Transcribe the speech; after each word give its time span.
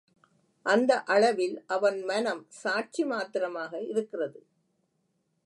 அந்த 0.65 0.91
அளவில் 1.05 1.55
அவன் 1.67 1.99
மனம் 2.03 2.41
சாட்சி 2.61 3.03
மாத்திரமாக 3.03 3.81
இருக்கிறது. 3.81 4.39